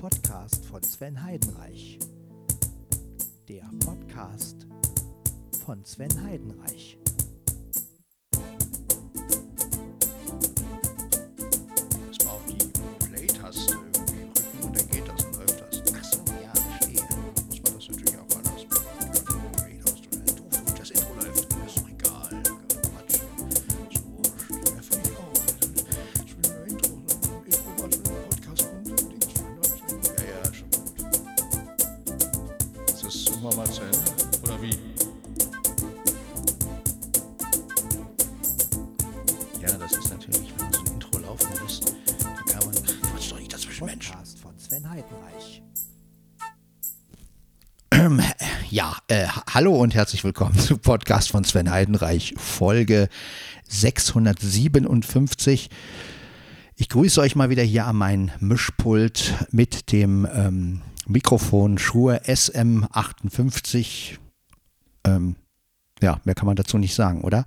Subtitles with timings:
[0.00, 1.98] Podcast von Sven Heidenreich.
[3.50, 4.66] Der Podcast
[5.62, 6.99] von Sven Heidenreich.
[49.10, 53.08] Äh, ha- hallo und herzlich willkommen zu Podcast von Sven Heidenreich, Folge
[53.68, 55.70] 657.
[56.76, 64.16] Ich grüße euch mal wieder hier an mein Mischpult mit dem ähm, Mikrofon Shure SM58.
[65.04, 65.36] Ähm,
[66.02, 67.44] ja, mehr kann man dazu nicht sagen, oder?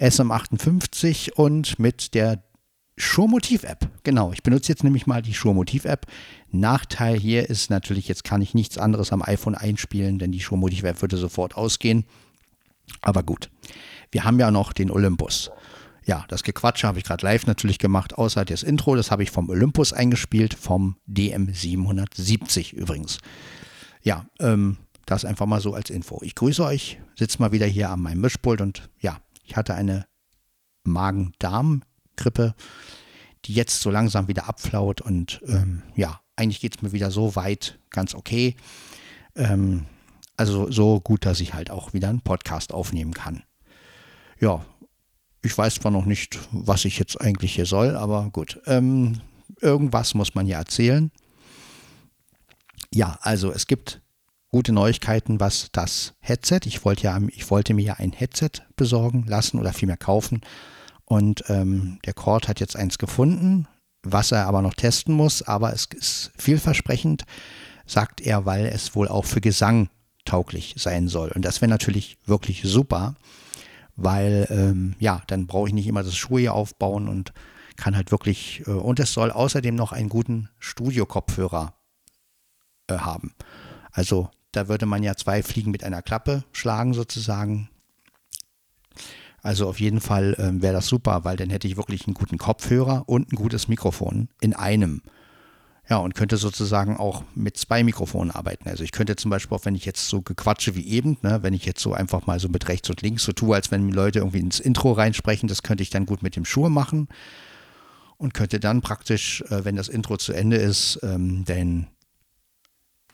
[0.00, 2.42] SM58 und mit der
[3.02, 3.90] Shure Motiv App.
[4.04, 6.06] Genau, ich benutze jetzt nämlich mal die Shure Motiv App.
[6.50, 10.58] Nachteil hier ist natürlich, jetzt kann ich nichts anderes am iPhone einspielen, denn die Shure
[10.58, 12.04] Motiv App würde sofort ausgehen.
[13.00, 13.50] Aber gut,
[14.12, 15.50] wir haben ja noch den Olympus.
[16.06, 19.30] Ja, das Gequatsche habe ich gerade live natürlich gemacht, außer das Intro, das habe ich
[19.30, 23.18] vom Olympus eingespielt, vom DM770 übrigens.
[24.02, 26.20] Ja, ähm, das einfach mal so als Info.
[26.22, 30.06] Ich grüße euch, sitze mal wieder hier an meinem Mischpult und ja, ich hatte eine
[32.12, 32.54] Magen-Darm-Grippe,
[33.44, 37.34] die jetzt so langsam wieder abflaut und ähm, ja, eigentlich geht es mir wieder so
[37.36, 38.56] weit ganz okay.
[39.34, 39.86] Ähm,
[40.36, 43.42] also so gut, dass ich halt auch wieder einen Podcast aufnehmen kann.
[44.40, 44.64] Ja,
[45.42, 48.60] ich weiß zwar noch nicht, was ich jetzt eigentlich hier soll, aber gut.
[48.66, 49.20] Ähm,
[49.60, 51.10] irgendwas muss man ja erzählen.
[52.94, 54.00] Ja, also es gibt
[54.48, 56.60] gute Neuigkeiten, was das Headset.
[56.66, 60.42] Ich wollte ja, ich wollte mir ja ein Headset besorgen lassen oder vielmehr kaufen.
[61.12, 63.68] Und ähm, der Cord hat jetzt eins gefunden,
[64.02, 65.42] was er aber noch testen muss.
[65.42, 67.24] Aber es ist vielversprechend,
[67.84, 69.90] sagt er, weil es wohl auch für Gesang
[70.24, 71.30] tauglich sein soll.
[71.32, 73.14] Und das wäre natürlich wirklich super,
[73.94, 77.34] weil ähm, ja, dann brauche ich nicht immer das Schuhe hier aufbauen und
[77.76, 81.74] kann halt wirklich, äh, und es soll außerdem noch einen guten Studio-Kopfhörer
[82.86, 83.34] äh, haben.
[83.90, 87.68] Also da würde man ja zwei Fliegen mit einer Klappe schlagen sozusagen.
[89.42, 92.38] Also auf jeden Fall ähm, wäre das super, weil dann hätte ich wirklich einen guten
[92.38, 95.02] Kopfhörer und ein gutes Mikrofon in einem.
[95.90, 98.68] Ja, und könnte sozusagen auch mit zwei Mikrofonen arbeiten.
[98.68, 101.54] Also ich könnte zum Beispiel auch, wenn ich jetzt so gequatsche wie eben, ne, wenn
[101.54, 104.20] ich jetzt so einfach mal so mit rechts und links so tue, als wenn Leute
[104.20, 107.08] irgendwie ins Intro reinsprechen, das könnte ich dann gut mit dem Schuh machen
[108.16, 111.88] und könnte dann praktisch, äh, wenn das Intro zu Ende ist, ähm, den,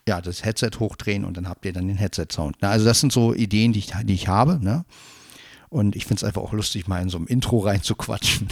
[0.07, 2.61] ja, das Headset hochdrehen und dann habt ihr dann den Headset-Sound.
[2.61, 2.69] Ne?
[2.69, 4.63] Also das sind so Ideen, die ich, die ich habe.
[4.63, 4.85] Ne?
[5.69, 8.49] Und ich finde es einfach auch lustig, mal in so einem Intro reinzuquatschen.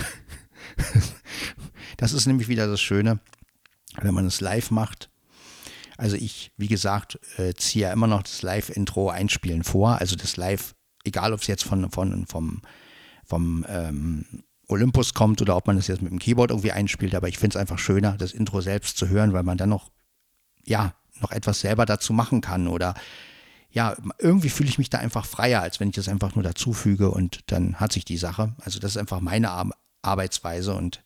[1.96, 3.20] das ist nämlich wieder das Schöne,
[4.00, 5.10] wenn man es live macht.
[5.96, 9.98] Also ich, wie gesagt, äh, ziehe ja immer noch das Live-Intro einspielen vor.
[9.98, 10.74] Also das Live,
[11.04, 12.60] egal ob es jetzt von, von, vom,
[13.24, 17.28] vom ähm, Olympus kommt oder ob man das jetzt mit dem Keyboard irgendwie einspielt, aber
[17.28, 19.90] ich finde es einfach schöner, das Intro selbst zu hören, weil man dann noch,
[20.64, 22.94] ja, noch etwas selber dazu machen kann oder
[23.76, 27.10] ja, irgendwie fühle ich mich da einfach freier, als wenn ich das einfach nur dazufüge
[27.10, 28.54] und dann hat sich die Sache.
[28.64, 29.68] Also das ist einfach meine Ar
[30.00, 31.02] Arbeitsweise und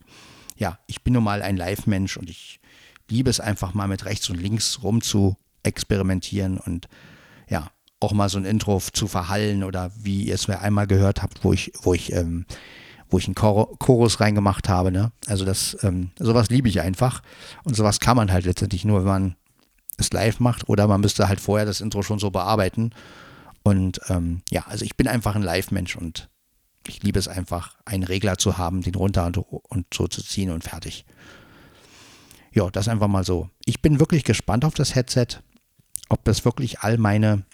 [0.57, 2.61] ja, ich bin nun mal ein Live-Mensch und ich
[3.09, 6.87] liebe es einfach mal mit rechts und links rum zu experimentieren und
[7.49, 11.23] ja, auch mal so ein Intro zu verhallen oder wie ihr es mir einmal gehört
[11.23, 12.47] habt, wo ich, wo ich, ähm,
[13.09, 14.93] wo ich einen Chor Chorus reingemacht habe.
[14.93, 15.11] Ne?
[15.27, 17.23] Also das, ähm, sowas liebe ich einfach
[17.65, 19.37] und sowas kann man halt letztendlich nur, wenn man
[19.97, 22.91] es live macht oder man müsste halt vorher das Intro schon so bearbeiten.
[23.63, 26.29] Und ähm, ja, also ich bin einfach ein Live-Mensch und
[26.87, 30.51] ich liebe es einfach, einen Regler zu haben, den runter und, und so zu ziehen
[30.51, 31.05] und fertig.
[32.53, 33.51] Ja, das einfach mal so.
[33.65, 35.43] Ich bin wirklich gespannt auf das Headset,
[36.09, 37.45] ob das wirklich all meine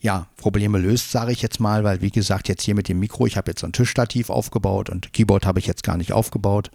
[0.00, 3.26] ja, Probleme löst, sage ich jetzt mal, weil wie gesagt, jetzt hier mit dem Mikro,
[3.26, 6.70] ich habe jetzt so ein Tischstativ aufgebaut und Keyboard habe ich jetzt gar nicht aufgebaut.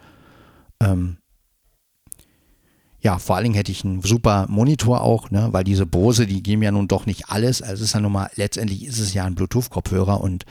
[0.80, 1.18] Ähm,
[3.02, 6.44] ja, vor allen Dingen hätte ich einen super Monitor auch, ne, weil diese Bose, die
[6.44, 7.64] geben ja nun doch nicht alles.
[7.64, 10.46] Also ist ja nun mal, letztendlich ist es ja ein Bluetooth-Kopfhörer und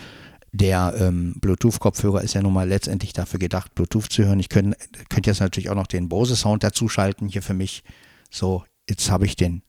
[0.50, 4.40] der ähm, Bluetooth-Kopfhörer ist ja nun mal letztendlich dafür gedacht, Bluetooth zu hören.
[4.40, 4.76] Ich könnte
[5.08, 7.84] könnt jetzt natürlich auch noch den Bose-Sound dazu schalten hier für mich.
[8.30, 9.62] So, jetzt habe ich den,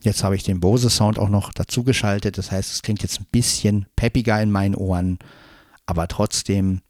[0.00, 2.38] jetzt habe ich den Bose-Sound auch noch dazu geschaltet.
[2.38, 5.20] Das heißt, es klingt jetzt ein bisschen peppiger in meinen Ohren,
[5.86, 6.80] aber trotzdem,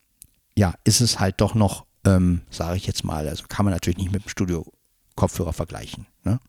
[0.57, 3.29] ja, ist es halt doch noch ähm, sage ich jetzt mal.
[3.29, 6.07] Also kann man natürlich nicht mit dem Studio-Kopfhörer vergleichen.
[6.25, 6.41] Ne?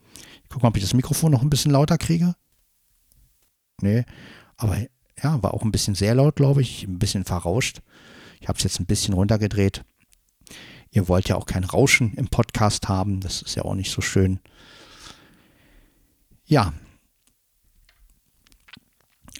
[0.44, 2.36] Ich gucke mal, ob ich das Mikrofon noch ein bisschen lauter kriege.
[3.81, 4.06] Nee,
[4.57, 4.78] aber
[5.22, 7.81] ja, war auch ein bisschen sehr laut, glaube ich, ein bisschen verrauscht.
[8.42, 9.84] Ich habe es jetzt ein bisschen runtergedreht.
[10.92, 14.02] Ihr wollt ja auch kein Rauschen im Podcast haben, das ist ja auch nicht so
[14.02, 14.40] schön.
[16.45, 16.74] Ja.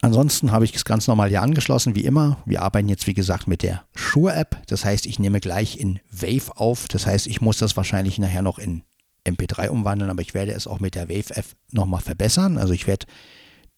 [0.01, 2.38] Ansonsten habe ich es ganz normal hier angeschlossen, wie immer.
[2.46, 4.62] Wir arbeiten jetzt, wie gesagt, mit der Shure-App.
[4.68, 6.88] Das heißt, ich nehme gleich in Wave auf.
[6.88, 8.84] Das heißt, ich muss das wahrscheinlich nachher noch in
[9.28, 12.57] MP3 umwandeln, aber ich werde es auch mit der Wave-App nochmal verbessern.
[12.57, 13.07] Also ich werde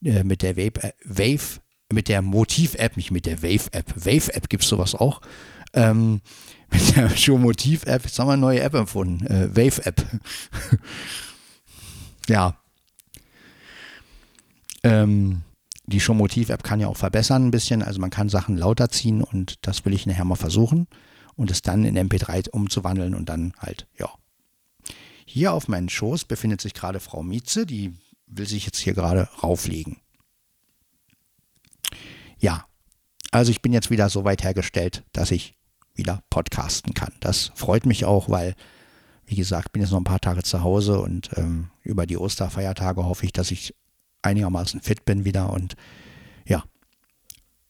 [0.03, 1.59] äh, mit der Wave, äh, Wave
[1.91, 3.93] mit der Motiv-App, nicht mit der Wave-App.
[3.95, 5.21] Wave-App gibt es sowas auch.
[5.73, 6.21] Ähm,
[6.71, 9.25] mit der Show Motiv-App, jetzt haben wir eine neue App empfunden.
[9.25, 10.05] Äh, Wave-App.
[12.27, 12.55] ja.
[14.83, 15.41] Ähm,
[15.91, 17.83] die Show Motiv-App kann ja auch verbessern ein bisschen.
[17.83, 20.87] Also man kann Sachen lauter ziehen und das will ich nachher mal versuchen.
[21.35, 24.09] Und es dann in MP3 umzuwandeln und dann halt, ja.
[25.25, 27.93] Hier auf meinen Schoß befindet sich gerade Frau Mietze, die
[28.27, 29.97] will sich jetzt hier gerade rauflegen.
[32.37, 32.65] Ja,
[33.31, 35.55] also ich bin jetzt wieder so weit hergestellt, dass ich
[35.95, 37.13] wieder podcasten kann.
[37.19, 38.55] Das freut mich auch, weil,
[39.25, 43.05] wie gesagt, bin jetzt noch ein paar Tage zu Hause und ähm, über die Osterfeiertage
[43.05, 43.73] hoffe ich, dass ich
[44.21, 45.75] einigermaßen fit bin wieder und
[46.45, 46.63] ja,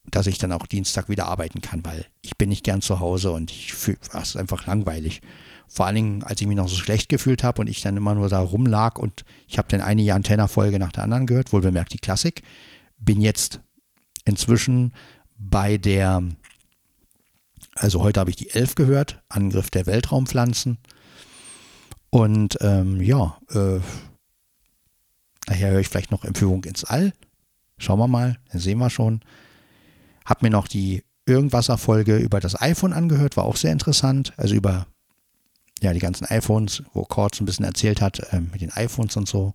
[0.05, 3.31] dass ich dann auch Dienstag wieder arbeiten kann, weil ich bin nicht gern zu Hause
[3.31, 5.21] und ich fühle es einfach langweilig.
[5.67, 8.13] Vor allen Dingen, als ich mich noch so schlecht gefühlt habe und ich dann immer
[8.13, 11.93] nur da rumlag und ich habe dann eine Antenna-Folge nach der anderen gehört, wohl bemerkt
[11.93, 12.43] die Klassik,
[12.97, 13.61] bin jetzt
[14.25, 14.93] inzwischen
[15.37, 16.23] bei der,
[17.75, 20.77] also heute habe ich die 11 gehört, Angriff der Weltraumpflanzen.
[22.09, 23.79] Und ähm, ja, äh,
[25.51, 27.13] nachher höre ich vielleicht noch Empführung ins All.
[27.77, 29.21] Schauen wir mal, dann sehen wir schon.
[30.25, 34.33] Hab mir noch die Irgendwasser-Folge über das iPhone angehört, war auch sehr interessant.
[34.37, 34.87] Also über
[35.81, 39.17] ja, die ganzen iPhones, wo Kurt so ein bisschen erzählt hat, äh, mit den iPhones
[39.17, 39.53] und so.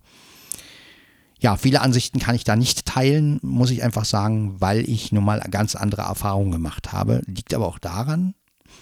[1.39, 5.23] Ja, viele Ansichten kann ich da nicht teilen, muss ich einfach sagen, weil ich nun
[5.23, 7.21] mal ganz andere Erfahrungen gemacht habe.
[7.27, 8.33] Liegt aber auch daran,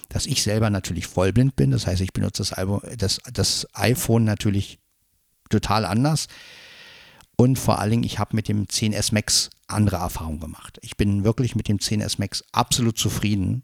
[0.09, 1.71] dass ich selber natürlich vollblind bin.
[1.71, 4.79] Das heißt, ich benutze das, Album, das, das iPhone natürlich
[5.49, 6.27] total anders.
[7.37, 10.79] Und vor allen Dingen, ich habe mit dem 10S Max andere Erfahrungen gemacht.
[10.81, 13.63] Ich bin wirklich mit dem 10S Max absolut zufrieden.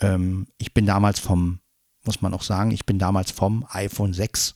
[0.00, 1.60] Ähm, ich bin damals vom
[2.04, 4.54] muss man auch sagen, ich bin damals vom iPhone 6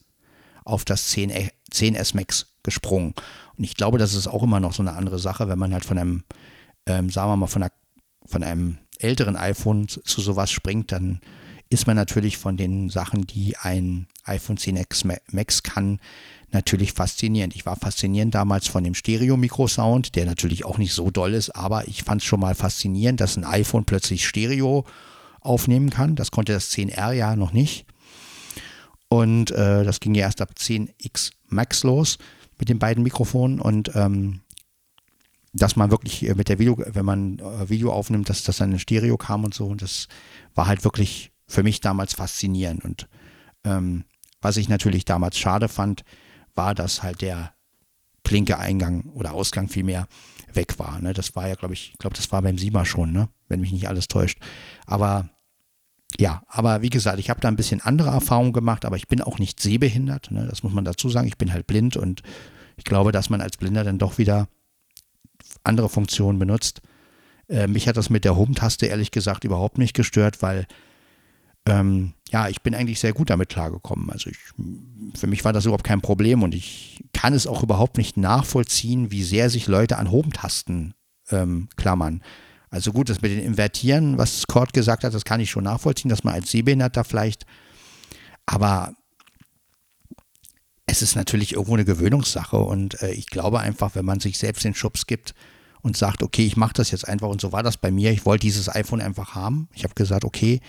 [0.65, 3.15] auf das 10, 10S Max gesprungen.
[3.57, 5.85] Und ich glaube, das ist auch immer noch so eine andere Sache, wenn man halt
[5.85, 6.25] von einem,
[6.87, 7.73] ähm, sagen wir mal, von, einer,
[8.25, 11.21] von einem älteren iPhone zu sowas springt, dann
[11.69, 16.01] ist man natürlich von den Sachen, die ein iPhone 10X Max kann,
[16.55, 17.55] natürlich faszinierend.
[17.55, 21.87] Ich war faszinierend damals von dem Stereo-Mikrosound, der natürlich auch nicht so doll ist, aber
[21.89, 24.85] ich fand es schon mal faszinierend, dass ein iPhone plötzlich Stereo
[25.41, 26.17] aufnehmen kann.
[26.17, 27.87] Das konnte das 10R ja noch nicht.
[29.09, 32.19] Und äh, das ging ja erst ab 10X Max los
[32.59, 34.41] mit den beiden Mikrofonen und ähm,
[35.53, 38.73] dass man wirklich äh, mit der Video, wenn man äh, Video aufnimmt, dass das dann
[38.73, 39.67] in Stereo kam und so.
[39.67, 40.09] Und das
[40.55, 42.85] war halt wirklich für mich damals faszinierend.
[42.85, 43.09] Und
[43.65, 44.05] ähm,
[44.41, 46.05] was ich natürlich damals schade fand,
[46.55, 47.55] war, dass halt der
[48.23, 50.09] Blinke-Eingang oder Ausgang vielmehr
[50.53, 51.01] weg war.
[51.01, 51.13] Ne?
[51.13, 53.29] Das war ja, glaube ich, ich glaube, das war beim Sieber schon, ne?
[53.49, 54.39] wenn mich nicht alles täuscht.
[54.87, 55.29] Aber
[56.19, 59.21] ja, aber wie gesagt, ich habe da ein bisschen andere Erfahrungen gemacht, aber ich bin
[59.21, 60.31] auch nicht sehbehindert.
[60.31, 60.47] Ne?
[60.49, 61.27] Das muss man dazu sagen.
[61.27, 62.23] Ich bin halt blind und
[62.77, 64.49] ich glaube, dass man als Blinder dann doch wieder
[65.65, 66.83] andere Funktionen benutzt.
[67.49, 70.67] Äh, mich hat das mit der Home-Taste ehrlich gesagt überhaupt nicht gestört, weil
[71.67, 74.11] ähm, ja, ich bin eigentlich sehr gut damit klargekommen.
[74.11, 74.39] Also ich,
[75.15, 79.11] für mich war das überhaupt kein Problem und ich kann es auch überhaupt nicht nachvollziehen,
[79.11, 80.95] wie sehr sich Leute an Home-Tasten
[81.31, 82.23] ähm, klammern.
[82.71, 86.09] Also gut, das mit den Invertieren, was Kurt gesagt hat, das kann ich schon nachvollziehen,
[86.09, 87.47] dass man als Sehbehinderter vielleicht,
[88.47, 88.95] aber
[90.87, 94.65] es ist natürlich irgendwo eine Gewöhnungssache und äh, ich glaube einfach, wenn man sich selbst
[94.65, 95.35] den Schubs gibt
[95.83, 98.27] und sagt, okay, ich mache das jetzt einfach und so war das bei mir, ich
[98.27, 99.69] wollte dieses iPhone einfach haben.
[99.73, 100.61] Ich habe gesagt, okay,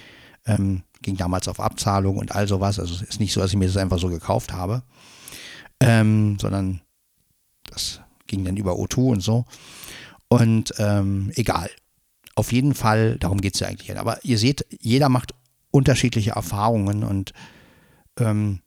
[0.45, 3.57] ähm, ging damals auf Abzahlung und all sowas, also es ist nicht so, dass ich
[3.57, 4.83] mir das einfach so gekauft habe,
[5.79, 6.81] ähm, sondern
[7.69, 9.45] das ging dann über O2 und so.
[10.27, 11.69] Und ähm, egal,
[12.35, 13.97] auf jeden Fall, darum geht es ja eigentlich.
[13.97, 15.33] Aber ihr seht, jeder macht
[15.71, 17.33] unterschiedliche Erfahrungen und
[18.17, 18.59] ähm,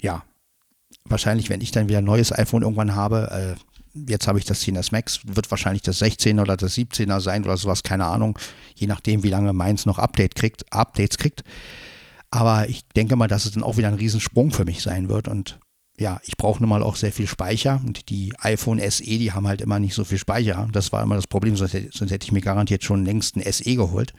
[0.00, 0.22] ja,
[1.04, 4.60] wahrscheinlich, wenn ich dann wieder ein neues iPhone irgendwann habe, äh, jetzt habe ich das
[4.60, 8.38] 10 Max, wird wahrscheinlich das 16er oder das 17er sein oder sowas, keine Ahnung,
[8.74, 11.44] je nachdem, wie lange meins noch Update kriegt, Updates kriegt.
[12.30, 15.28] Aber ich denke mal, dass es dann auch wieder ein Riesensprung für mich sein wird
[15.28, 15.58] und
[15.96, 19.46] ja, ich brauche nun mal auch sehr viel Speicher und die iPhone SE, die haben
[19.46, 20.68] halt immer nicht so viel Speicher.
[20.72, 23.76] Das war immer das Problem, sonst, sonst hätte ich mir garantiert schon längst ein SE
[23.76, 24.12] geholt.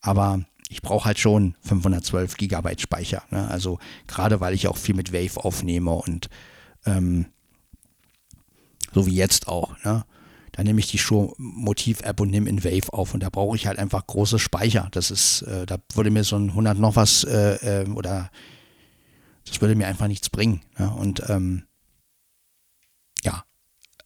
[0.00, 3.24] Aber ich brauche halt schon 512 Gigabyte Speicher.
[3.30, 3.48] Ne?
[3.48, 6.28] Also gerade weil ich auch viel mit Wave aufnehme und
[6.86, 7.26] ähm,
[8.92, 9.76] so wie jetzt auch.
[9.84, 10.04] Ne?
[10.52, 13.66] Da nehme ich die Show Motiv-App und nehme in Wave auf und da brauche ich
[13.66, 14.88] halt einfach große Speicher.
[14.90, 18.30] Das ist, äh, da würde mir so ein 100 noch was äh, äh, oder
[19.46, 20.60] das würde mir einfach nichts bringen.
[20.78, 20.90] Ne?
[20.90, 21.64] Und ähm,
[23.24, 23.44] ja,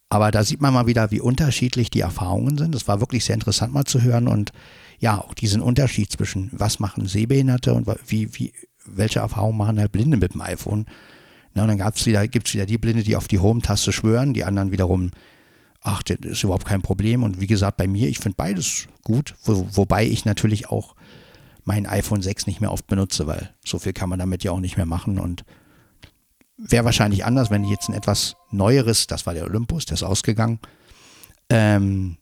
[0.09, 2.73] aber da sieht man mal wieder, wie unterschiedlich die Erfahrungen sind.
[2.73, 4.51] Das war wirklich sehr interessant mal zu hören und
[4.99, 8.53] ja, auch diesen Unterschied zwischen was machen Sehbehinderte und wie, wie,
[8.85, 10.85] welche Erfahrungen machen halt Blinde mit dem iPhone.
[11.57, 14.43] Na, und dann gab's wieder, gibt's wieder die Blinde, die auf die Home-Taste schwören, die
[14.43, 15.09] anderen wiederum,
[15.81, 17.23] ach, das ist überhaupt kein Problem.
[17.23, 20.93] Und wie gesagt, bei mir, ich finde beides gut, wo, wobei ich natürlich auch
[21.63, 24.59] mein iPhone 6 nicht mehr oft benutze, weil so viel kann man damit ja auch
[24.59, 25.45] nicht mehr machen und
[26.57, 30.03] wäre wahrscheinlich anders, wenn ich jetzt ein etwas neueres, das war der Olympus, der ist
[30.03, 30.59] ausgegangen.
[31.49, 32.17] Ähm,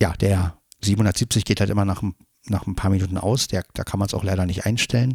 [0.00, 2.02] ja, der 770 geht halt immer nach,
[2.46, 3.46] nach ein paar Minuten aus.
[3.46, 5.14] Der, da kann man es auch leider nicht einstellen.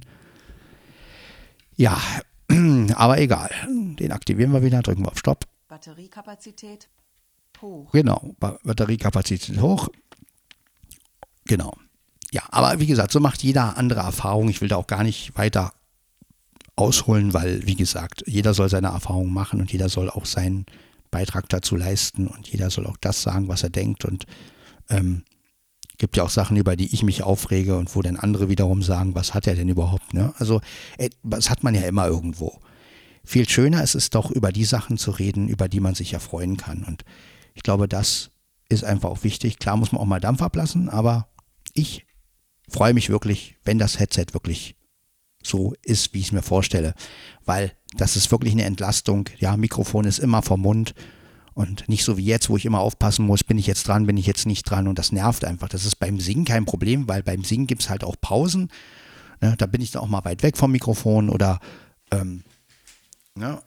[1.75, 2.01] Ja,
[2.96, 3.50] aber egal.
[3.68, 5.46] Den aktivieren wir wieder, drücken wir auf Stopp.
[5.68, 6.89] Batteriekapazität
[7.62, 7.91] hoch.
[7.91, 9.89] Genau, Batteriekapazität hoch.
[11.46, 11.75] Genau.
[12.32, 14.50] Ja, aber wie gesagt, so macht jeder andere Erfahrung.
[14.50, 15.74] Ich will da auch gar nicht weiter
[16.75, 20.65] ausholen, weil, wie gesagt, jeder soll seine Erfahrung machen und jeder soll auch seinen
[21.12, 24.06] Beitrag dazu leisten und jeder soll auch das sagen, was er denkt.
[24.06, 24.25] Und
[24.89, 25.24] ähm,
[26.00, 29.13] gibt ja auch Sachen, über die ich mich aufrege und wo dann andere wiederum sagen,
[29.13, 30.13] was hat er denn überhaupt?
[30.13, 30.34] Ne?
[30.38, 30.62] Also,
[30.98, 32.60] ey, das hat man ja immer irgendwo.
[33.24, 36.20] Viel schöner ist es doch, über die Sachen zu reden, über die man sich ja
[36.20, 36.84] freuen kann.
[36.84, 37.03] Und
[37.53, 38.32] ich glaube, das
[38.70, 39.60] ist einfach auch wichtig.
[39.60, 41.27] Klar muss man auch mal Dampf ablassen, aber
[41.74, 42.06] ich
[42.70, 44.75] freue mich wirklich, wenn das Headset wirklich
[45.44, 46.94] so ist, wie ich es mir vorstelle.
[47.46, 49.25] Weil das ist wirklich eine Entlastung.
[49.38, 50.96] Ja, Mikrofon ist immer vom Mund
[51.53, 54.18] und nicht so wie jetzt, wo ich immer aufpassen muss, bin ich jetzt dran, bin
[54.18, 55.70] ich jetzt nicht dran und das nervt einfach.
[55.70, 58.70] Das ist beim Singen kein Problem, weil beim Singen gibt es halt auch Pausen.
[59.41, 61.60] Ne, da bin ich dann auch mal weit weg vom Mikrofon oder
[62.12, 62.44] ähm,
[63.36, 63.62] ne,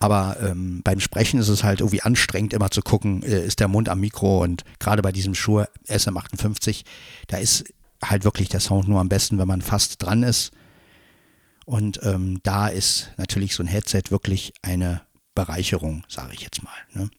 [0.00, 3.68] aber ähm, beim Sprechen ist es halt irgendwie anstrengend, immer zu gucken, äh, ist der
[3.68, 6.84] Mund am Mikro und gerade bei diesem Shure SM58,
[7.28, 7.64] da ist
[8.02, 10.52] halt wirklich der Sound nur am besten, wenn man fast dran ist.
[11.66, 15.02] Und ähm, da ist natürlich so ein Headset wirklich eine
[15.34, 16.72] Bereicherung, sage ich jetzt mal.
[16.92, 17.10] Ne?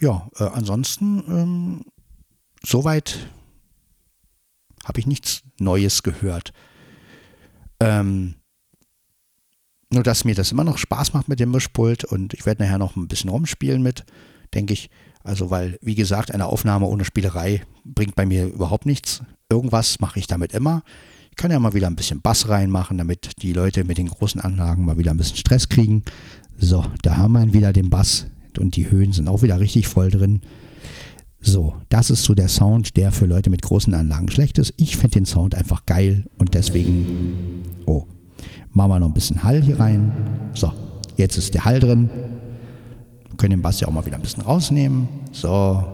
[0.00, 1.84] Ja, äh, ansonsten, ähm,
[2.64, 3.28] soweit
[4.84, 6.52] habe ich nichts Neues gehört.
[7.80, 8.34] Ähm,
[9.90, 12.78] nur, dass mir das immer noch Spaß macht mit dem Mischpult und ich werde nachher
[12.78, 14.04] noch ein bisschen rumspielen mit,
[14.54, 14.90] denke ich.
[15.22, 19.22] Also, weil, wie gesagt, eine Aufnahme ohne Spielerei bringt bei mir überhaupt nichts.
[19.48, 20.82] Irgendwas mache ich damit immer.
[21.30, 24.40] Ich kann ja mal wieder ein bisschen Bass reinmachen, damit die Leute mit den großen
[24.40, 26.02] Anlagen mal wieder ein bisschen Stress kriegen.
[26.64, 28.26] So, da haben wir wieder den Bass
[28.58, 30.40] und die Höhen sind auch wieder richtig voll drin.
[31.40, 34.72] So, das ist so der Sound, der für Leute mit großen Anlagen schlecht ist.
[34.76, 38.06] Ich finde den Sound einfach geil und deswegen, oh,
[38.74, 40.50] Machen wir noch ein bisschen Hall hier rein.
[40.54, 40.72] So,
[41.16, 42.08] jetzt ist der Hall drin.
[43.28, 45.08] Wir können den Bass ja auch mal wieder ein bisschen rausnehmen.
[45.30, 45.84] So,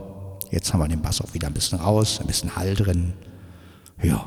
[0.50, 3.14] jetzt haben wir den Bass auch wieder ein bisschen raus, ein bisschen Hall drin.
[4.00, 4.26] Ja.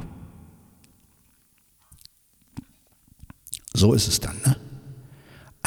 [3.74, 4.58] So ist es dann, ne?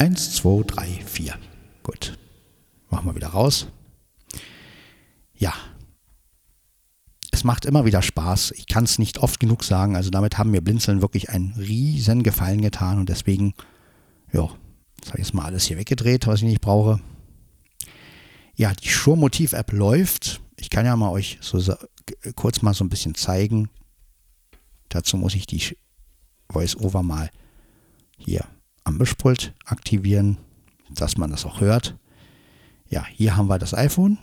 [0.04, 1.38] Eins, zwei, drei, vier.
[1.82, 2.18] Gut.
[2.90, 3.68] Machen wir wieder raus.
[5.34, 5.54] Ja,
[7.30, 8.50] es macht immer wieder Spaß.
[8.50, 9.96] Ich kann es nicht oft genug sagen.
[9.96, 13.54] Also damit haben mir Blinzeln wirklich einen riesen Gefallen getan und deswegen,
[14.30, 14.50] ja,
[14.98, 17.00] jetzt habe ich jetzt mal alles hier weggedreht, was ich nicht brauche.
[18.56, 20.42] Ja, die Shure-Motiv-App läuft.
[20.58, 21.74] Ich kann ja mal euch so
[22.34, 23.70] kurz mal so ein bisschen zeigen.
[24.90, 25.62] Dazu muss ich die
[26.50, 27.30] Voice-Over mal
[28.18, 28.44] hier
[28.84, 30.38] am Mischpult aktivieren,
[30.90, 31.96] dass man das auch hört.
[32.88, 34.18] Ja, hier haben wir das iPhone.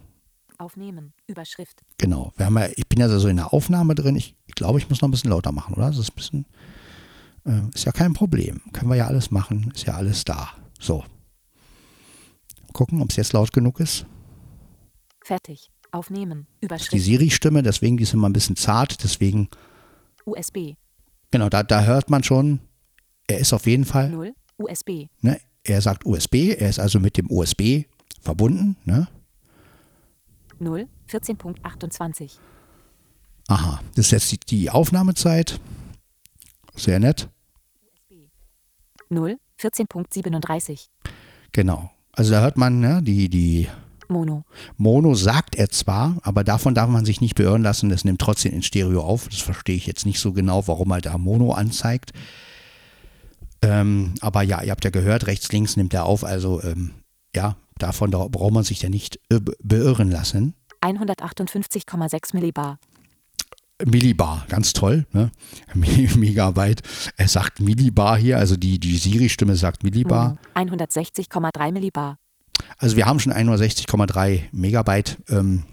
[0.57, 1.13] Aufnehmen.
[1.27, 1.81] Überschrift.
[1.97, 2.31] Genau.
[2.37, 4.15] Wir haben ja, ich bin ja so in der Aufnahme drin.
[4.15, 5.87] Ich, ich glaube, ich muss noch ein bisschen lauter machen, oder?
[5.87, 6.45] Das ist ein bisschen.
[7.45, 8.61] Äh, ist ja kein Problem.
[8.71, 9.71] Können wir ja alles machen.
[9.73, 10.49] Ist ja alles da.
[10.79, 11.03] So.
[12.73, 14.05] Gucken, ob es jetzt laut genug ist.
[15.23, 15.71] Fertig.
[15.91, 16.47] Aufnehmen.
[16.61, 16.93] Überschrift.
[16.93, 19.49] Die Siri-Stimme, deswegen die ist immer ein bisschen zart, deswegen.
[20.25, 20.75] USB.
[21.31, 22.59] Genau, da, da hört man schon,
[23.27, 24.09] er ist auf jeden Fall.
[24.09, 24.33] 0.
[24.61, 25.07] USB.
[25.21, 27.85] Ne, er sagt USB, er ist also mit dem USB
[28.21, 28.75] verbunden.
[28.85, 29.07] Ne?
[30.59, 32.37] 0, 14.28.
[33.47, 35.59] Aha, das ist jetzt die, die Aufnahmezeit.
[36.75, 37.27] Sehr nett.
[39.09, 40.87] 0, 14.37.
[41.51, 41.91] Genau.
[42.13, 43.67] Also da hört man ne, die, die
[44.07, 44.43] Mono.
[44.77, 47.89] Mono sagt er zwar, aber davon darf man sich nicht beirren lassen.
[47.89, 49.27] Das nimmt trotzdem in Stereo auf.
[49.27, 52.11] Das verstehe ich jetzt nicht so genau, warum er da Mono anzeigt.
[53.61, 56.23] Ähm, aber ja, ihr habt ja gehört, rechts, links nimmt er auf.
[56.23, 56.91] Also ähm,
[57.35, 59.19] ja, davon braucht man sich ja nicht
[59.63, 60.55] beirren lassen.
[60.81, 62.79] 158,6 Millibar.
[63.85, 65.31] Millibar, ganz toll, ne?
[65.73, 66.81] Megabyte.
[67.17, 70.37] Er sagt Millibar hier, also die, die Siri-Stimme sagt Millibar.
[70.55, 72.17] Mono 160,3 Millibar.
[72.77, 75.17] Also wir haben schon 160,3 Megabyte.
[75.29, 75.63] Ähm,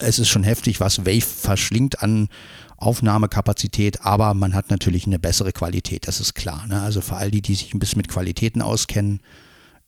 [0.00, 2.28] es ist schon heftig, was Wave verschlingt an
[2.76, 6.66] Aufnahmekapazität, aber man hat natürlich eine bessere Qualität, das ist klar.
[6.66, 6.80] Ne?
[6.80, 9.20] Also für all die, die sich ein bisschen mit Qualitäten auskennen,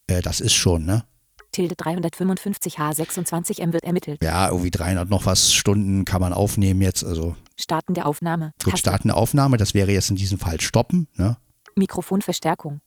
[0.09, 1.05] äh, das ist schon, ne?
[1.53, 4.23] Tilde 355 H26 M wird ermittelt.
[4.23, 7.05] Ja, irgendwie 300 noch was Stunden kann man aufnehmen jetzt.
[7.05, 8.53] Also Starten der Aufnahme.
[8.63, 11.09] gut, starten eine Aufnahme, das wäre jetzt in diesem Fall stoppen.
[11.17, 11.37] Ne?
[11.75, 12.81] Mikrofonverstärkung.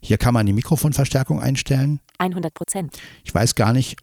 [0.00, 2.00] Hier kann man die Mikrofonverstärkung einstellen.
[2.18, 2.98] 100 Prozent.
[3.22, 3.98] Ich weiß gar nicht,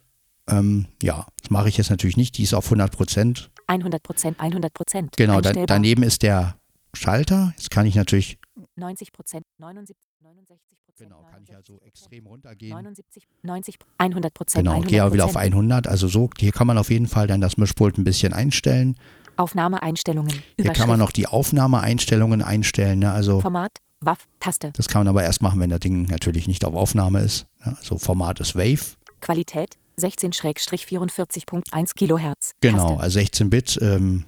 [0.48, 3.50] ähm, ja, das mache ich jetzt natürlich nicht, die ist auf 100 Prozent.
[3.66, 4.40] 100 Prozent.
[4.40, 5.16] 100 Prozent.
[5.16, 6.56] Genau, da, daneben ist der
[6.94, 7.52] Schalter.
[7.56, 8.38] Jetzt kann ich natürlich,
[8.76, 9.44] 90 Prozent.
[9.58, 11.10] 79, 69 Prozent.
[11.10, 12.72] genau, kann ich also extrem runtergehen.
[12.72, 14.66] 79, 90, 100 Prozent.
[14.66, 15.86] Genau, gehe auch wieder auf 100.
[15.86, 18.96] Also so, hier kann man auf jeden Fall dann das Mischpult ein bisschen einstellen.
[19.36, 20.42] Aufnahmeeinstellungen.
[20.58, 23.00] Hier kann man noch die Aufnahmeeinstellungen einstellen.
[23.00, 23.12] Ne?
[23.12, 23.72] Also Format.
[24.00, 24.18] WAV.
[24.40, 24.72] Taste.
[24.72, 27.46] das kann man aber erst machen, wenn das Ding natürlich nicht auf Aufnahme ist.
[27.64, 27.76] Ne?
[27.78, 28.96] Also Format ist Wave.
[29.20, 29.76] Qualität.
[30.00, 32.52] 16-44.1 Kilohertz.
[32.60, 33.02] Genau, Taste.
[33.02, 33.78] also 16 Bit.
[33.82, 34.24] Ähm,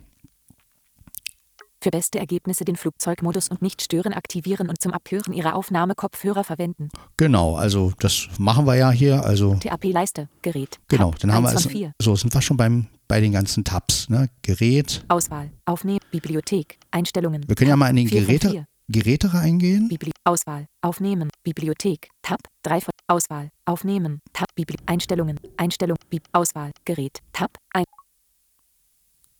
[1.81, 6.43] Für beste Ergebnisse den Flugzeugmodus und nicht stören aktivieren und zum Abhören Ihrer Aufnahme Kopfhörer
[6.43, 6.89] verwenden.
[7.17, 9.25] genau, also das machen wir ja hier.
[9.25, 10.29] Also TAP-Leiste.
[10.43, 10.79] Gerät.
[10.89, 11.63] genau, Tab, dann haben wir 1 es.
[11.65, 11.93] von 4.
[12.03, 14.09] So sind wir schon beim, bei den ganzen Tabs.
[14.09, 14.29] Ne?
[14.43, 15.05] Gerät.
[15.09, 15.51] Auswahl.
[15.67, 16.01] Aufnehmen.
[16.11, 16.79] Bibliothek.
[16.91, 17.45] Einstellungen.
[17.47, 18.67] Wir können ja mal in von Geräte.
[18.91, 19.89] Geräte reingehen.
[19.89, 20.67] Bibli Auswahl.
[20.81, 21.29] Aufnehmen.
[21.45, 22.09] Bibliothek.
[22.23, 22.41] Tab.
[22.63, 23.51] 3 von Auswahl.
[23.67, 24.21] Aufnehmen.
[24.33, 24.49] Tab.
[24.55, 25.39] Bibli Einstellungen.
[25.59, 25.99] Einstellung.
[26.09, 26.71] Bib Auswahl.
[26.87, 27.19] Gerät.
[27.35, 27.59] Tab.
[27.75, 27.85] Ein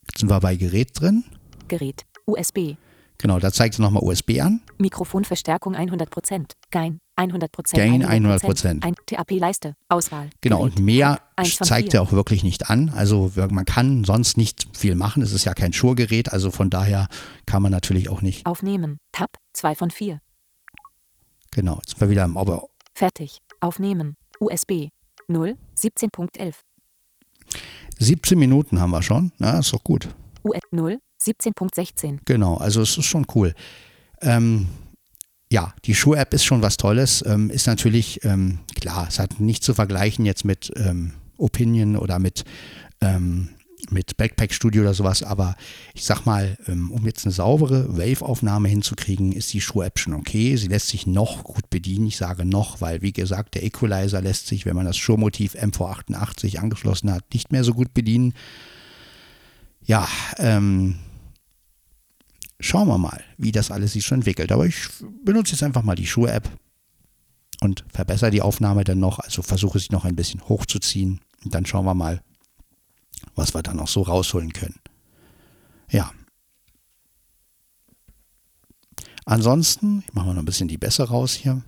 [0.07, 1.25] Jetzt sind wir bei Gerät drin.
[1.69, 2.05] Gerät.
[2.27, 2.77] USB.
[3.21, 4.61] Genau, da zeigt es nochmal USB an.
[4.79, 6.53] Mikrofonverstärkung 100%.
[6.71, 7.75] Gain 100%.
[7.75, 8.85] Gain 100%.
[8.85, 9.75] Ein TAP-Leiste.
[9.89, 10.31] Auswahl.
[10.41, 10.77] Genau, Gerät.
[10.79, 12.91] und mehr zeigt er auch wirklich nicht an.
[12.91, 15.23] Also man kann sonst nicht viel machen.
[15.23, 17.09] Es ist ja kein Schurgerät, also von daher
[17.45, 18.47] kann man natürlich auch nicht.
[18.47, 18.99] Aufnehmen.
[19.11, 19.31] Tab.
[19.59, 20.21] 2 von 4.
[21.51, 23.39] Genau, jetzt sind wir wieder im aber Fertig.
[23.61, 24.17] Aufnehmen.
[24.41, 24.89] USB.
[25.29, 25.57] 0.
[25.77, 26.55] 17.11.
[27.99, 29.33] 17 Minuten haben wir schon.
[29.39, 30.09] Na, ist doch gut.
[30.45, 30.99] US 0.
[31.21, 32.21] 17.16.
[32.25, 33.55] Genau, also es ist schon cool.
[34.21, 34.69] Ähm,
[35.51, 37.25] ja, die Schuh-App ist schon was Tolles.
[37.27, 42.19] Ähm, ist natürlich, ähm, klar, es hat nicht zu vergleichen jetzt mit ähm, Opinion oder
[42.19, 42.45] mit,
[43.01, 43.49] ähm,
[43.91, 45.57] mit Backpack Studio oder sowas, aber
[45.95, 50.57] ich sag mal, ähm, um jetzt eine saubere Wave-Aufnahme hinzukriegen, ist die Schuh-App schon okay.
[50.57, 52.07] Sie lässt sich noch gut bedienen.
[52.07, 56.59] Ich sage noch, weil wie gesagt, der Equalizer lässt sich, wenn man das Schuhmotiv MV88
[56.59, 58.35] angeschlossen hat, nicht mehr so gut bedienen.
[59.85, 60.97] Ja, ähm,
[62.61, 64.53] schauen wir mal, wie das alles sich schon entwickelt.
[64.53, 64.77] Aber ich
[65.25, 66.51] benutze jetzt einfach mal die Schuhe-App
[67.61, 69.19] und verbessere die Aufnahme dann noch.
[69.19, 71.21] Also versuche sie noch ein bisschen hochzuziehen.
[71.45, 72.21] Und dann schauen wir mal,
[73.35, 74.81] was wir dann noch so rausholen können.
[75.91, 76.13] Ja.
[79.25, 81.63] Ansonsten, ich mache mal noch ein bisschen die Bässe raus hier.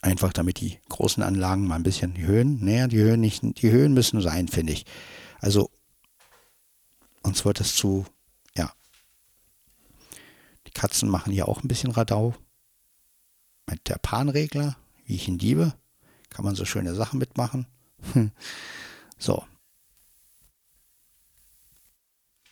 [0.00, 3.70] Einfach damit die großen Anlagen mal ein bisschen die Höhen, naja, die Höhen nicht, die
[3.70, 4.84] Höhen müssen sein, finde ich.
[5.40, 5.70] Also,
[7.22, 8.04] uns wird es zu,
[8.56, 8.72] ja.
[10.66, 12.34] Die Katzen machen hier auch ein bisschen Radau.
[13.70, 15.72] Mit der Panregler, wie ich ihn liebe,
[16.30, 17.66] kann man so schöne Sachen mitmachen.
[19.18, 19.44] so.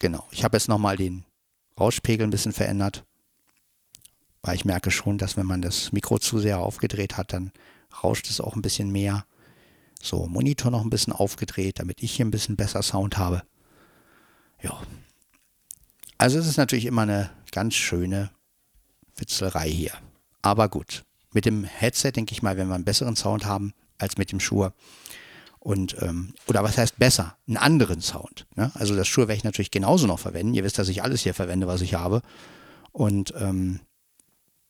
[0.01, 0.27] Genau.
[0.33, 1.25] Ich habe jetzt nochmal den
[1.79, 3.05] Rauschpegel ein bisschen verändert.
[4.43, 7.53] Weil ich merke schon, dass wenn man das Mikro zu sehr aufgedreht hat, dann
[8.03, 9.27] rauscht es auch ein bisschen mehr.
[10.03, 13.43] So, Monitor noch ein bisschen aufgedreht, damit ich hier ein bisschen besser Sound habe.
[14.63, 14.81] Ja.
[16.17, 18.31] Also es ist natürlich immer eine ganz schöne
[19.17, 19.93] Witzelei hier.
[20.41, 21.05] Aber gut.
[21.33, 24.41] Mit dem Headset denke ich mal, wenn wir einen besseren Sound haben als mit dem
[24.41, 24.73] Shure.
[25.61, 27.37] Und, ähm, oder was heißt besser?
[27.47, 28.47] Einen anderen Sound.
[28.57, 28.73] Ne?
[28.75, 30.55] Also das Shure werde ich natürlich genauso noch verwenden.
[30.55, 32.23] Ihr wisst, dass ich alles hier verwende, was ich habe.
[32.93, 33.81] Und ähm,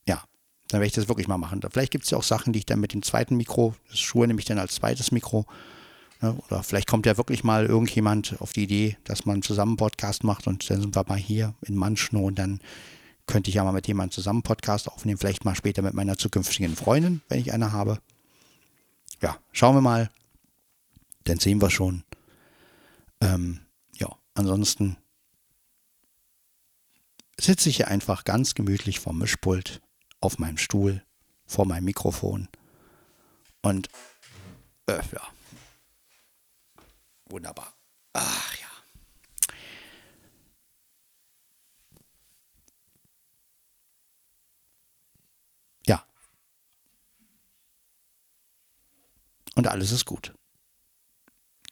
[0.07, 0.25] ja,
[0.69, 1.61] dann werde ich das wirklich mal machen.
[1.71, 4.27] Vielleicht gibt es ja auch Sachen, die ich dann mit dem zweiten Mikro, das Shure
[4.27, 5.47] nehme ich dann als zweites Mikro.
[6.21, 6.37] Ne?
[6.49, 10.49] Oder vielleicht kommt ja wirklich mal irgendjemand auf die Idee, dass man zusammen Podcast macht
[10.49, 12.61] und dann sind wir mal hier in Manschno und dann
[13.27, 15.19] könnte ich ja mal mit jemandem zusammen Podcast aufnehmen.
[15.19, 18.01] Vielleicht mal später mit meiner zukünftigen Freundin, wenn ich eine habe.
[19.23, 20.11] Ja, schauen wir mal.
[21.25, 22.05] Dann sehen wir schon.
[23.21, 23.61] Ähm,
[23.95, 24.97] ja, ansonsten
[27.39, 29.81] sitze ich hier einfach ganz gemütlich vorm Mischpult
[30.21, 31.05] auf meinem Stuhl,
[31.47, 32.49] vor meinem Mikrofon
[33.63, 33.89] und
[34.87, 35.29] äh, ja,
[37.27, 37.75] wunderbar.
[38.13, 38.67] Ach ja.
[45.87, 46.07] Ja.
[49.55, 50.35] Und alles ist gut.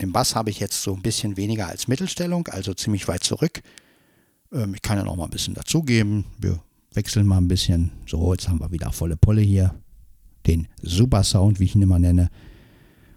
[0.01, 3.63] Im Bass habe ich jetzt so ein bisschen weniger als Mittelstellung, also ziemlich weit zurück.
[4.53, 6.25] Ähm, ich kann ja noch mal ein bisschen dazugeben.
[6.39, 6.61] Wir
[6.93, 7.91] wechseln mal ein bisschen.
[8.07, 9.75] So, jetzt haben wir wieder volle Polle hier.
[10.47, 12.31] Den Super Sound, wie ich ihn immer nenne.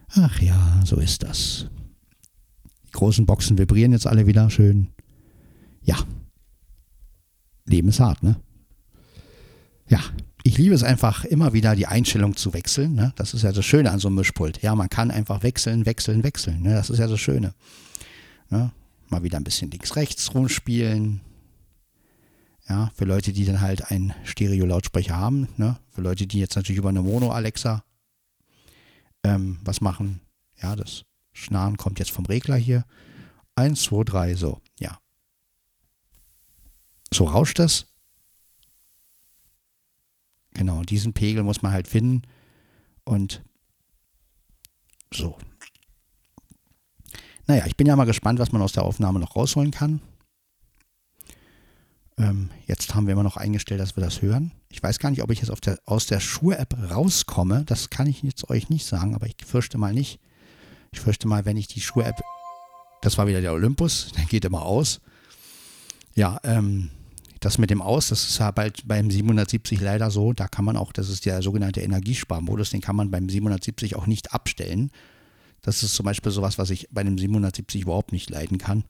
[0.09, 1.67] Ach ja, so ist das.
[2.87, 4.89] Die großen Boxen vibrieren jetzt alle wieder schön.
[5.83, 5.97] Ja.
[7.65, 8.37] Leben ist hart, ne?
[9.87, 10.01] Ja,
[10.43, 12.95] ich liebe es einfach immer wieder die Einstellung zu wechseln.
[12.95, 13.13] Ne?
[13.15, 14.61] Das ist ja das Schöne an so einem Mischpult.
[14.61, 16.61] Ja, man kann einfach wechseln, wechseln, wechseln.
[16.61, 16.73] Ne?
[16.73, 17.53] Das ist ja das Schöne.
[18.49, 18.71] Ne?
[19.09, 21.21] Mal wieder ein bisschen links-rechts rumspielen.
[22.69, 25.47] Ja, für Leute, die dann halt einen Stereo-Lautsprecher haben.
[25.57, 25.77] Ne?
[25.89, 27.83] Für Leute, die jetzt natürlich über eine Mono-Alexa
[29.23, 30.21] ähm, was machen.
[30.61, 32.85] Ja, das Schnarren kommt jetzt vom Regler hier.
[33.55, 34.61] Eins, zwei, drei, so.
[34.79, 34.99] Ja.
[37.13, 37.87] So rauscht das.
[40.53, 42.23] Genau, diesen Pegel muss man halt finden.
[43.03, 43.43] Und
[45.13, 45.37] so.
[47.47, 50.01] Naja, ich bin ja mal gespannt, was man aus der Aufnahme noch rausholen kann.
[52.17, 54.51] Ähm, jetzt haben wir immer noch eingestellt, dass wir das hören.
[54.69, 57.63] Ich weiß gar nicht, ob ich jetzt der, aus der Schuhe-App rauskomme.
[57.65, 60.19] Das kann ich jetzt euch nicht sagen, aber ich fürchte mal nicht.
[60.91, 62.21] Ich fürchte mal, wenn ich die Schuhe-App.
[63.01, 65.01] Das war wieder der Olympus, der geht immer aus.
[66.13, 66.91] Ja, ähm,
[67.41, 70.31] das mit dem Aus, das ist ja bald beim 770 leider so.
[70.31, 74.05] Da kann man auch, das ist der sogenannte Energiesparmodus, den kann man beim 770 auch
[74.05, 74.91] nicht abstellen.
[75.61, 78.83] Das ist zum Beispiel sowas, was ich bei dem 770 überhaupt nicht leiden kann.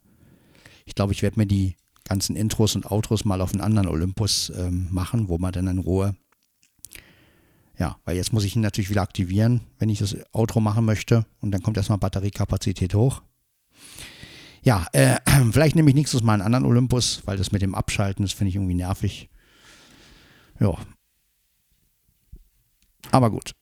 [0.85, 4.51] Ich glaube, ich werde mir die ganzen Intros und Outros mal auf einen anderen Olympus
[4.55, 6.15] ähm, machen, wo man dann in Ruhe.
[7.79, 11.25] Ja, weil jetzt muss ich ihn natürlich wieder aktivieren, wenn ich das Outro machen möchte.
[11.39, 13.21] Und dann kommt erstmal Batteriekapazität hoch.
[14.61, 15.19] Ja, äh,
[15.51, 18.49] vielleicht nehme ich nächstes Mal einen anderen Olympus, weil das mit dem Abschalten, das finde
[18.49, 19.29] ich irgendwie nervig.
[20.59, 20.77] Ja.
[23.11, 23.55] Aber gut.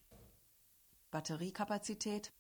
[1.12, 2.32] Batteriekapazität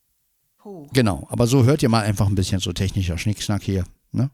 [0.63, 0.91] hoch.
[0.93, 3.85] Genau, aber so hört ihr mal einfach ein bisschen so technischer Schnickschnack hier.
[4.11, 4.29] Ne?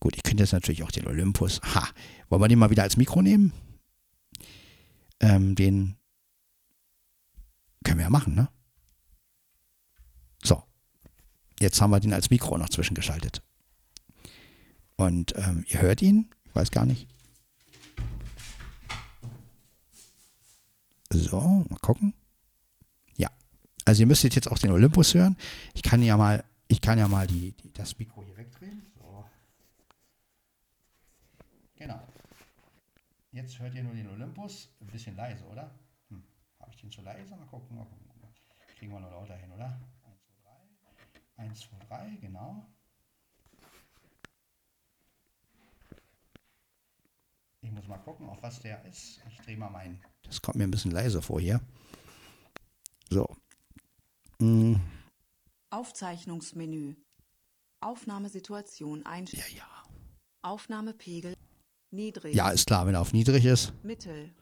[0.00, 1.60] Gut, ich könnte jetzt natürlich auch den Olympus.
[1.74, 1.88] Ha,
[2.28, 3.52] wollen wir den mal wieder als Mikro nehmen?
[5.20, 5.96] Ähm, den
[7.84, 8.48] können wir ja machen, ne?
[10.42, 10.62] So.
[11.64, 13.42] Jetzt haben wir den als Mikro noch zwischengeschaltet.
[14.96, 17.08] Und ähm, ihr hört ihn, ich weiß gar nicht.
[21.08, 22.12] So, mal gucken.
[23.16, 23.30] Ja.
[23.86, 25.38] Also ihr müsstet jetzt auch den Olympus hören.
[25.72, 28.82] Ich kann ja mal, ich kann ja mal die, die das Mikro hier wegdrehen.
[28.98, 29.24] So.
[31.76, 31.98] Genau.
[33.32, 34.68] Jetzt hört ihr nur den Olympus.
[34.82, 35.70] Ein bisschen leise, oder?
[36.10, 36.22] Hm.
[36.60, 37.34] Habe ich den zu leise?
[37.34, 38.04] Mal gucken, mal gucken.
[38.76, 39.80] Kriegen wir noch lauter hin, oder?
[41.36, 42.66] 1, 2, 3, genau.
[47.60, 49.20] Ich muss mal gucken, auf was der ist.
[49.30, 50.02] Ich drehe mal meinen.
[50.22, 51.60] Das kommt mir ein bisschen leise vor hier.
[53.08, 53.26] So.
[54.38, 54.80] Hm.
[55.70, 56.94] Aufzeichnungsmenü.
[57.80, 59.44] Aufnahmesituation einstellen.
[59.50, 59.82] Ja, ja.
[60.42, 61.34] Aufnahmepegel
[61.90, 62.34] niedrig.
[62.34, 63.72] Ja, ist klar, wenn er auf niedrig ist.
[63.82, 64.34] Mittel.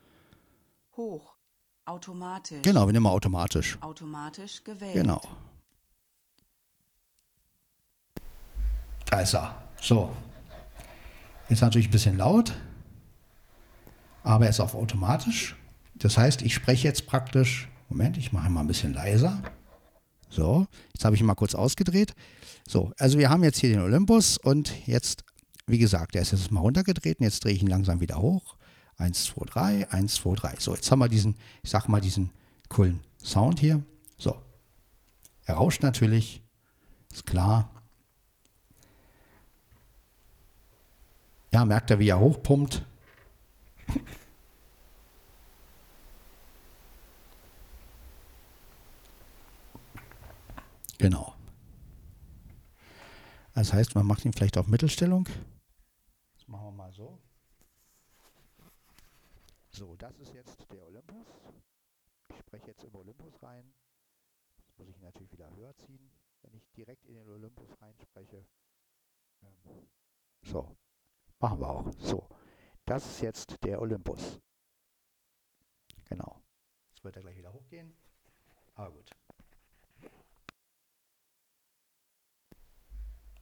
[0.97, 1.37] Hoch.
[1.85, 2.63] Automatisch.
[2.63, 3.79] Genau, wir nehmen automatisch.
[3.81, 4.95] Automatisch gewählt.
[4.95, 5.21] Genau.
[9.13, 9.55] Da ist er.
[9.79, 10.11] So.
[11.51, 12.55] Jetzt natürlich ein bisschen laut,
[14.23, 15.55] aber er ist auf automatisch.
[15.97, 17.69] Das heißt, ich spreche jetzt praktisch.
[17.91, 19.43] Moment, ich mache mal ein bisschen leiser.
[20.31, 22.15] So, jetzt habe ich ihn mal kurz ausgedreht.
[22.67, 25.25] So, also wir haben jetzt hier den Olympus und jetzt,
[25.67, 28.57] wie gesagt, der ist jetzt mal runtergedreht und jetzt drehe ich ihn langsam wieder hoch.
[28.97, 30.55] 1, 2, 3, 1, 2, 3.
[30.59, 32.31] So, jetzt haben wir diesen, ich sag mal, diesen
[32.71, 33.83] coolen Sound hier.
[34.17, 34.41] So.
[35.45, 36.43] Er rauscht natürlich,
[37.13, 37.69] ist klar.
[41.53, 42.85] Ja, merkt er, wie er hochpumpt.
[50.99, 51.35] Genau.
[53.55, 55.29] Das heißt, man macht ihn vielleicht auf Mittelstellung.
[56.35, 57.19] Das machen wir mal so.
[59.71, 61.27] So, das ist jetzt der Olympus.
[62.31, 63.75] Ich spreche jetzt im Olympus rein.
[64.59, 66.11] Jetzt muss ich ihn natürlich wieder höher ziehen,
[66.43, 68.47] wenn ich direkt in den Olympus reinspreche.
[69.43, 69.89] Ähm,
[70.45, 70.77] so,
[71.43, 71.93] machen wir auch.
[71.99, 72.29] So,
[72.87, 74.41] das ist jetzt der Olympus.
[76.09, 76.41] Genau.
[76.91, 77.93] Jetzt wird er gleich wieder hochgehen.
[78.75, 79.11] Aber gut.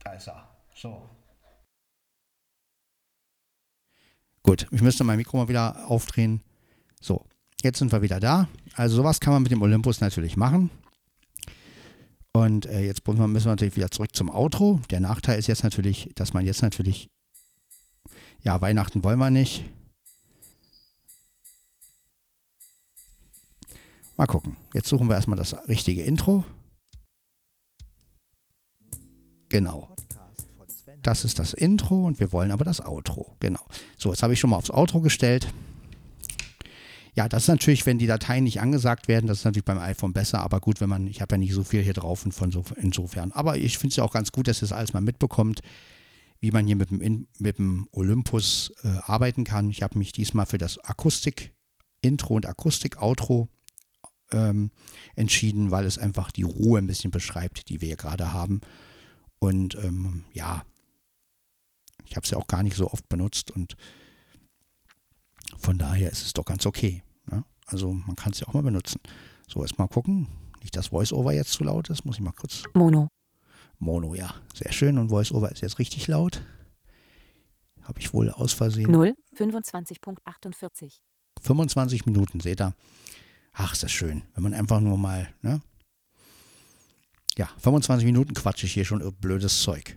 [0.03, 0.49] Da ist er.
[0.75, 1.09] So.
[4.43, 6.43] Gut, ich müsste mein Mikro mal wieder aufdrehen.
[7.01, 7.27] So,
[7.63, 8.49] jetzt sind wir wieder da.
[8.75, 10.71] Also sowas kann man mit dem Olympus natürlich machen.
[12.33, 14.81] Und äh, jetzt müssen wir natürlich wieder zurück zum Outro.
[14.91, 17.11] Der Nachteil ist jetzt natürlich, dass man jetzt natürlich,
[18.43, 19.65] ja, Weihnachten wollen wir nicht.
[24.17, 24.57] Mal gucken.
[24.75, 26.45] Jetzt suchen wir erstmal das richtige Intro.
[29.49, 29.89] Genau.
[31.03, 33.35] Das ist das Intro und wir wollen aber das Outro.
[33.41, 33.65] Genau.
[33.97, 35.53] So, jetzt habe ich schon mal aufs Outro gestellt.
[37.15, 40.13] Ja, das ist natürlich, wenn die Dateien nicht angesagt werden, das ist natürlich beim iPhone
[40.13, 42.53] besser, aber gut, wenn man, ich habe ja nicht so viel hier drauf und von
[42.53, 43.33] so, insofern.
[43.33, 45.61] Aber ich finde es ja auch ganz gut, dass ihr das alles mal mitbekommt,
[46.41, 49.71] wie man hier mit dem, mit dem Olympus äh, arbeiten kann.
[49.71, 53.49] Ich habe mich diesmal für das Akustik-Intro und Akustik-Outro
[54.33, 54.71] ähm,
[55.15, 58.61] entschieden, weil es einfach die Ruhe ein bisschen beschreibt, die wir hier gerade haben.
[59.39, 60.65] Und ähm, ja,
[62.07, 63.77] ich habe es ja auch gar nicht so oft benutzt und
[65.59, 67.03] von daher ist es doch ganz okay.
[67.31, 67.45] Ne?
[67.67, 69.01] Also man kann es ja auch mal benutzen.
[69.47, 70.29] So, erst mal gucken.
[70.61, 72.05] Nicht, dass VoiceOver jetzt zu laut ist.
[72.05, 72.63] Muss ich mal kurz.
[72.75, 73.09] Mono.
[73.81, 74.35] Mono, ja.
[74.55, 74.99] Sehr schön.
[74.99, 76.43] Und VoiceOver ist jetzt richtig laut.
[77.83, 78.93] Habe ich wohl aus Versehen.
[78.93, 79.15] 0.
[79.37, 81.01] 25.48.
[81.41, 82.75] 25 Minuten, seht ihr.
[83.53, 84.23] Ach, ist das schön.
[84.35, 85.61] Wenn man einfach nur mal, ne?
[87.37, 89.97] Ja, 25 Minuten quatsche ich hier schon blödes Zeug.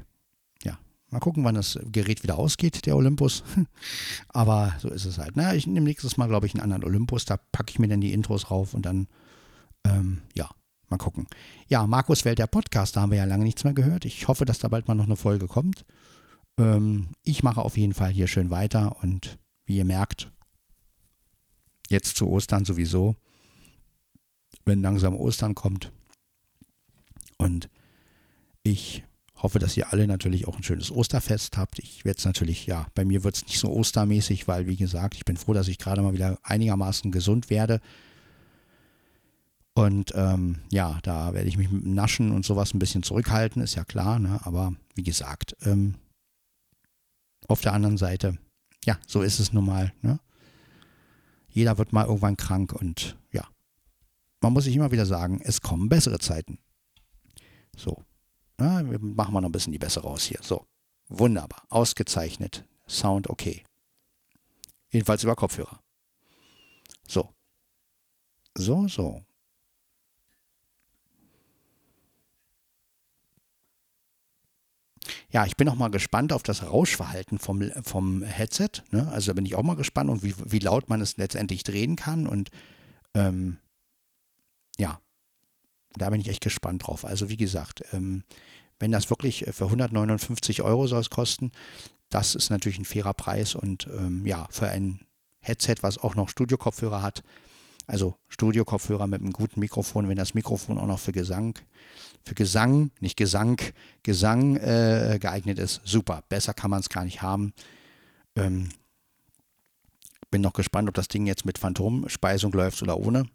[0.64, 3.44] Ja, mal gucken, wann das Gerät wieder ausgeht, der Olympus.
[4.30, 5.36] Aber so ist es halt.
[5.36, 7.26] Na, ich nehme nächstes Mal, glaube ich, einen anderen Olympus.
[7.26, 9.08] Da packe ich mir dann die Intros rauf und dann,
[9.84, 10.50] ähm, ja,
[10.94, 11.28] mal gucken.
[11.68, 14.06] Ja, Markus Welt, der Podcast, da haben wir ja lange nichts mehr gehört.
[14.06, 15.86] Ich hoffe, dass da bald mal noch eine Folge kommt.
[16.58, 20.32] Ähm, ich mache auf jeden Fall hier schön weiter und wie ihr merkt,
[21.90, 23.16] jetzt zu Ostern sowieso,
[24.66, 25.92] wenn langsam Ostern kommt.
[27.38, 27.70] Und
[28.62, 29.04] ich
[29.36, 31.80] hoffe, dass ihr alle natürlich auch ein schönes Osterfest habt.
[31.80, 35.16] Ich werde es natürlich, ja, bei mir wird es nicht so ostermäßig, weil, wie gesagt,
[35.16, 37.82] ich bin froh, dass ich gerade mal wieder einigermaßen gesund werde.
[39.76, 43.62] Und ähm, ja, da werde ich mich mit dem Naschen und sowas ein bisschen zurückhalten,
[43.62, 44.40] ist ja klar, ne?
[44.44, 45.96] aber wie gesagt, ähm,
[47.48, 48.38] auf der anderen Seite,
[48.86, 49.94] ja, so ist es nun mal.
[50.02, 50.20] Ne?
[51.50, 53.48] Jeder wird mal irgendwann krank und ja,
[54.42, 56.60] man muss sich immer wieder sagen, es kommen bessere Zeiten.
[57.76, 58.04] So,
[58.58, 60.40] na, wir machen mal noch ein bisschen die bessere raus hier.
[60.44, 60.68] So,
[61.08, 63.64] wunderbar, ausgezeichnet, Sound okay.
[64.92, 65.80] Jedenfalls über Kopfhörer.
[67.08, 67.34] So,
[68.56, 69.24] so, so.
[75.34, 78.70] Ja, ich bin auch mal gespannt auf das Rauschverhalten vom, vom Headset.
[78.92, 79.12] Ne?
[79.12, 81.96] Also da bin ich auch mal gespannt und wie, wie laut man es letztendlich drehen
[81.96, 82.28] kann.
[82.28, 82.52] Und
[83.16, 83.58] ähm,
[84.78, 85.00] ja,
[85.96, 87.04] da bin ich echt gespannt drauf.
[87.04, 88.24] Also wie gesagt, ähm,
[88.80, 91.52] wenn das wirklich für 159 Euro soll es kosten,
[92.10, 95.00] das ist natürlich ein fairer Preis und ähm, ja, für ein
[95.40, 97.24] Headset, was auch noch Studio-Kopfhörer hat,
[97.88, 101.60] also Studio-Kopfhörer mit einem guten Mikrofon, wenn das Mikrofon auch noch für Gesang,
[102.24, 103.60] für Gesang, nicht Gesang,
[104.04, 106.24] Gesang äh, geeignet ist, super.
[106.30, 107.54] Besser kann man es gar nicht haben.
[108.36, 108.70] Ähm,
[110.32, 113.26] bin noch gespannt, ob das Ding jetzt mit Phantomspeisung läuft oder ohne.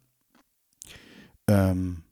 [1.47, 2.03] Ähm,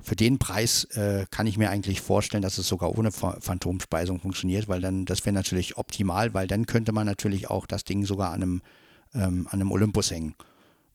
[0.00, 4.20] für den Preis äh, kann ich mir eigentlich vorstellen, dass es sogar ohne Ph Phantomspeisung
[4.20, 8.06] funktioniert, weil dann, das wäre natürlich optimal, weil dann könnte man natürlich auch das Ding
[8.06, 8.62] sogar an einem,
[9.14, 10.34] ähm, an einem Olympus hängen.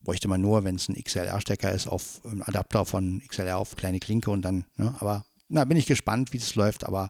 [0.03, 3.99] Bräuchte man nur, wenn es ein XLR-Stecker ist, auf einen Adapter von XLR auf kleine
[3.99, 7.09] Klinke und dann, ne, aber na, bin ich gespannt, wie das läuft, aber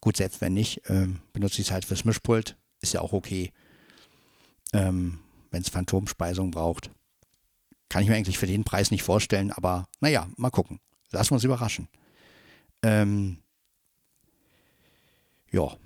[0.00, 3.52] gut, selbst wenn nicht, ähm, benutze ich es halt fürs Mischpult, ist ja auch okay.
[4.72, 5.18] Ähm,
[5.50, 6.90] wenn es Phantomspeisung braucht.
[7.88, 10.78] Kann ich mir eigentlich für den Preis nicht vorstellen, aber naja, mal gucken.
[11.10, 11.88] Lassen wir uns überraschen.
[12.82, 13.38] Ähm,
[15.50, 15.76] ja.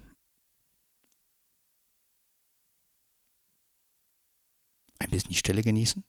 [4.99, 6.05] Ein bisschen die Stille genießen?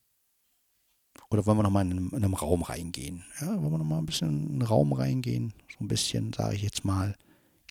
[1.34, 3.26] Oder wollen wir nochmal in, in einem Raum reingehen?
[3.42, 5.52] Ja, wollen wir nochmal ein bisschen in einen Raum reingehen?
[5.68, 7.18] So ein bisschen, sage ich jetzt mal.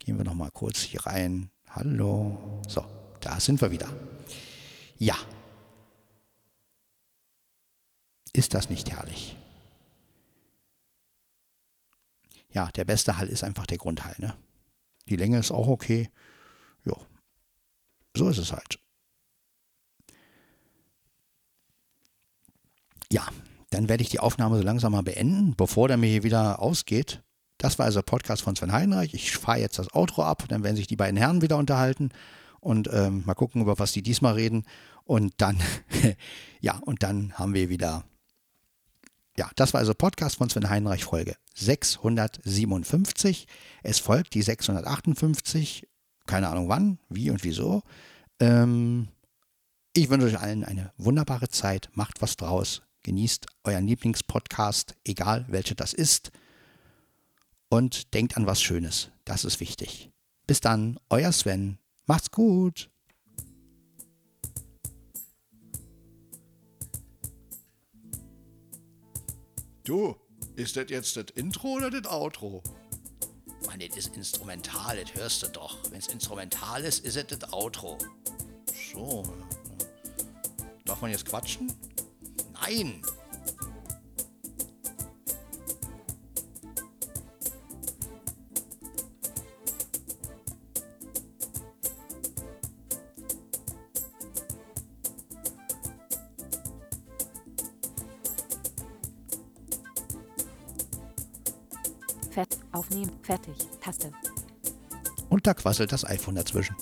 [0.05, 1.48] Gehen wir nochmal kurz hier rein.
[1.70, 2.61] Hallo.
[2.66, 2.85] So,
[3.20, 3.88] da sind wir wieder.
[4.98, 5.16] Ja.
[8.33, 9.37] Ist das nicht herrlich?
[12.51, 14.37] Ja, der beste Hall ist einfach der Grundhall, ne?
[15.09, 16.11] Die Länge ist auch okay.
[16.85, 16.96] Ja.
[18.16, 18.81] So ist es halt.
[23.12, 23.29] Ja,
[23.72, 27.22] dann werde ich die Aufnahme so langsam mal beenden, bevor der mir hier wieder ausgeht.
[27.56, 29.14] Das war also der Podcast von Sven Heinreich.
[29.14, 32.11] Ich fahre jetzt das Outro ab, dann werden sich die beiden Herren wieder unterhalten
[32.61, 34.64] und ähm, mal gucken, über was die diesmal reden.
[35.04, 35.58] Und dann,
[36.61, 38.04] ja, und dann haben wir wieder,
[39.38, 43.46] ja, das war also Podcast von Sven Heinreich, Folge 657.
[43.82, 45.88] Es folgt die 658,
[46.26, 47.82] keine Ahnung wann, wie und wieso.
[48.38, 49.08] Ähm,
[49.94, 51.88] ich wünsche euch allen eine wunderbare Zeit.
[51.94, 52.82] Macht was draus.
[53.03, 56.31] Genießt euren Lieblingspodcast, egal welcher das ist.
[57.69, 59.11] Und denkt an was Schönes.
[59.25, 60.11] Das ist wichtig.
[60.47, 61.79] Bis dann, euer Sven.
[62.07, 62.91] Macht's gut.
[69.85, 70.15] Du,
[70.55, 72.62] ist das jetzt das Intro oder das Outro?
[73.67, 75.79] Mann, das ist instrumental, das hörst du doch.
[75.91, 77.99] Wenn es instrumental ist, ist es das Outro.
[78.93, 79.25] So.
[80.85, 81.73] Darf man jetzt quatschen?
[82.62, 83.03] Nein.
[102.31, 102.59] Fett.
[102.72, 103.11] Aufnehmen.
[103.22, 103.55] Fertig.
[103.81, 104.12] Taste.
[105.29, 106.77] Und da quasselt das iPhone dazwischen.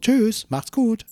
[0.00, 1.04] Tschüss, macht's gut.